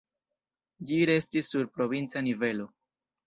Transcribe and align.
Ĝi 0.91 0.97
restis 1.09 1.51
sur 1.53 1.69
provinca 1.75 2.25
nivelo. 2.31 2.67